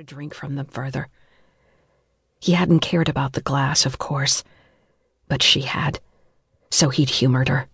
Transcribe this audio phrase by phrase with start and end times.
[0.00, 1.08] to drink from them further.
[2.40, 4.42] He hadn't cared about the glass, of course,
[5.28, 6.00] but she had,
[6.70, 7.68] so he'd humored her.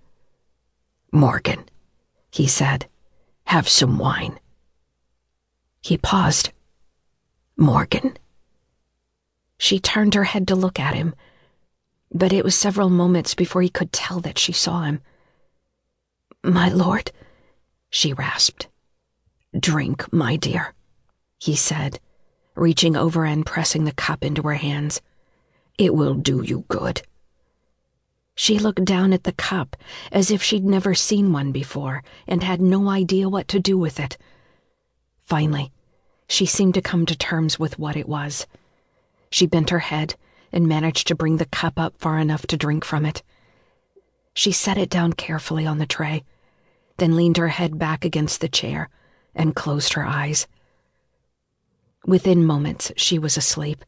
[1.13, 1.67] Morgan,
[2.33, 2.89] he said,
[3.45, 4.41] have some wine.
[5.83, 6.51] He paused.
[7.57, 8.19] Morgan.
[9.57, 11.15] She turned her head to look at him,
[12.13, 15.01] but it was several moments before he could tell that she saw him.
[16.43, 17.13] My lord,
[17.89, 18.67] she rasped.
[19.57, 20.75] Drink, my dear,
[21.39, 22.01] he said,
[22.57, 25.01] reaching over and pressing the cup into her hands.
[25.79, 27.03] It will do you good.
[28.35, 29.77] She looked down at the cup
[30.13, 33.99] as if she'd never seen one before and had no idea what to do with
[33.99, 34.19] it.
[35.21, 35.73] Finally,
[36.29, 38.47] she seemed to come to terms with what it was.
[39.31, 40.17] She bent her head
[40.53, 43.23] and managed to bring the cup up far enough to drink from it.
[44.35, 46.23] She set it down carefully on the tray,
[46.99, 48.89] then leaned her head back against the chair
[49.35, 50.47] and closed her eyes.
[52.07, 53.85] Within moments, she was asleep.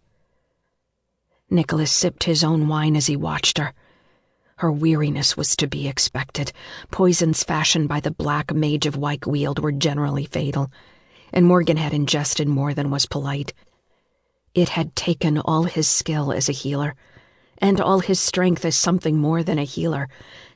[1.49, 3.73] Nicholas sipped his own wine as he watched her.
[4.57, 6.53] Her weariness was to be expected.
[6.91, 10.73] Poisons fashioned by the black mage of Wychweald were generally fatal,
[11.33, 13.55] and Morgan had ingested more than was polite.
[14.53, 16.97] It had taken all his skill as a healer,
[17.59, 20.09] and all his strength as something more than a healer,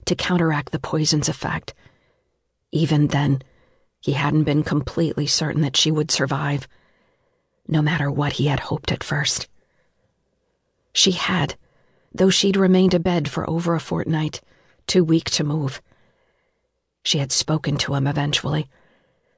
[0.07, 1.75] to counteract the poison's effect.
[2.73, 3.41] Even then,
[4.01, 6.67] he hadn't been completely certain that she would survive,
[7.73, 9.49] no matter what he had hoped at first.
[10.93, 11.57] She had,
[12.15, 14.41] though she'd remained abed for over a fortnight,
[14.87, 15.81] too weak to move.
[17.03, 18.69] She had spoken to him eventually,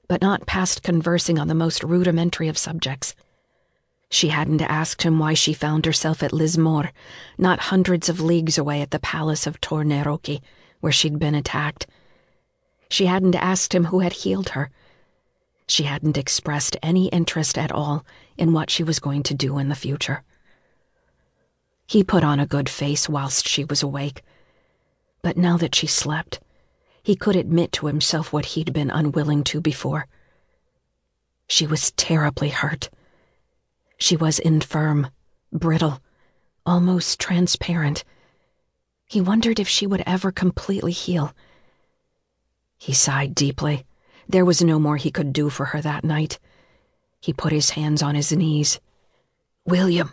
[0.09, 3.15] but not past conversing on the most rudimentary of subjects.
[4.11, 6.93] She hadn't asked him why she found herself at Lismore,
[7.39, 9.85] not hundreds of leagues away at the palace of Tor
[10.81, 11.87] where she'd been attacked.
[12.91, 14.71] She hadn't asked him who had healed her.
[15.67, 18.05] She hadn't expressed any interest at all
[18.37, 20.23] in what she was going to do in the future.
[21.87, 24.23] He put on a good face whilst she was awake,
[25.23, 26.41] but now that she slept,
[27.03, 30.07] he could admit to himself what he'd been unwilling to before.
[31.47, 32.91] She was terribly hurt.
[33.99, 35.09] She was infirm,
[35.53, 36.01] brittle,
[36.65, 38.05] almost transparent.
[39.07, 41.35] He wondered if she would ever completely heal
[42.85, 43.87] he sighed deeply.
[44.29, 46.39] There was no more he could do for her that night.
[47.21, 48.81] He put his hands on his knees.
[49.65, 50.13] William,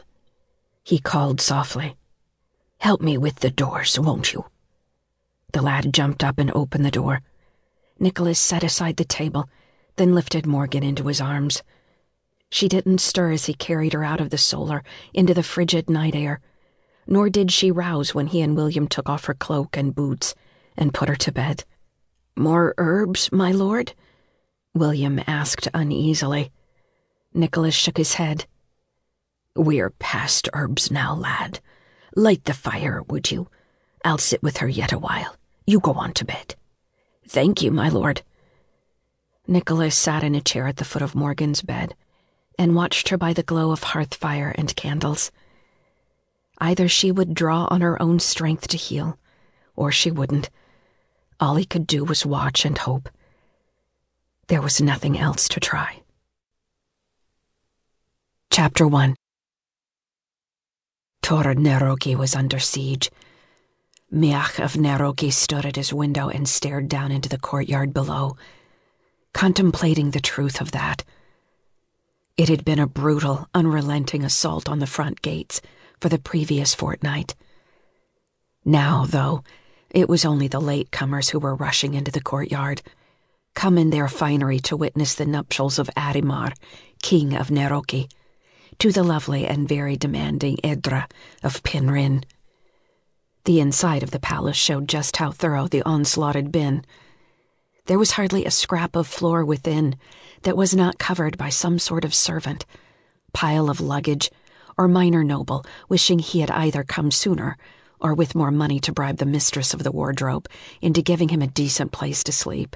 [0.84, 1.96] he called softly.
[2.80, 4.46] Help me with the doors, won't you?
[5.54, 7.22] The lad jumped up and opened the door.
[8.00, 9.48] Nicholas set aside the table,
[9.98, 11.62] then lifted Morgan into his arms.
[12.50, 14.84] She didn't stir as he carried her out of the solar
[15.14, 16.40] into the frigid night air,
[17.06, 20.34] nor did she rouse when he and William took off her cloak and boots
[20.76, 21.64] and put her to bed.
[22.36, 23.94] More herbs, my lord?
[24.74, 26.52] William asked uneasily.
[27.34, 28.46] Nicholas shook his head.
[29.56, 31.60] We're past herbs now, lad.
[32.16, 33.50] Light the fire, would you?
[34.06, 35.36] I'll sit with her yet a while.
[35.66, 36.56] You go on to bed.
[37.28, 38.22] Thank you, my lord.
[39.48, 41.96] Nicholas sat in a chair at the foot of Morgan's bed
[42.58, 45.32] and watched her by the glow of hearth fire and candles.
[46.60, 49.18] Either she would draw on her own strength to heal,
[49.76, 50.50] or she wouldn't
[51.42, 53.10] all he could do was watch and hope.
[54.48, 56.04] There was nothing else to try.
[58.52, 59.16] Chapter 1
[61.24, 63.10] Tor Neroche was under siege.
[64.14, 68.36] Miach of Neroche stood at his window and stared down into the courtyard below,
[69.34, 71.04] contemplating the truth of that.
[72.38, 75.62] It had been a brutal, unrelenting assault on the front gates
[76.00, 77.36] for the previous fortnight.
[78.66, 79.44] Now, though,
[79.94, 82.82] it was only the latecomers who were rushing into the courtyard,
[83.54, 86.54] come in their finery to witness the nuptials of Adhemar,
[87.02, 88.10] king of Neroche,
[88.80, 91.08] to the lovely and very demanding Edra
[91.44, 92.24] of Penryn.
[93.44, 96.86] The inside of the palace showed just how thorough the onslaught had been.
[97.86, 99.96] There was hardly a scrap of floor within
[100.44, 102.66] that was not covered by some sort of servant,
[103.34, 104.32] pile of luggage,
[104.78, 107.58] or minor noble wishing he had either come sooner
[108.02, 110.50] or with more money to bribe the mistress of the wardrobe
[110.82, 112.76] into giving him a decent place to sleep.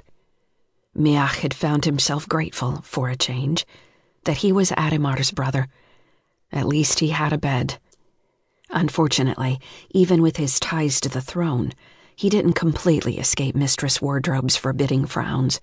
[0.96, 3.66] Miach had found himself grateful, for a change,
[4.24, 5.68] that he was Adhemar's brother.
[6.52, 7.78] At least he had a bed.
[8.70, 11.72] Unfortunately, even with his ties to the throne,
[12.14, 15.60] he didn't completely escape Mistress Wardrobe's forbidding frowns,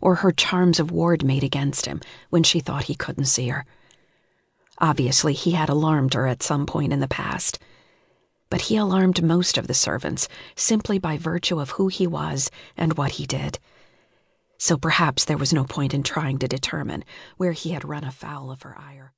[0.00, 2.00] or her charms of ward made against him
[2.30, 3.64] when she thought he couldn't see her.
[4.78, 7.60] Obviously, he had alarmed her at some point in the past
[8.52, 12.98] but he alarmed most of the servants simply by virtue of who he was and
[12.98, 13.58] what he did.
[14.58, 17.02] So perhaps there was no point in trying to determine
[17.38, 19.14] where he had run afoul of her ire.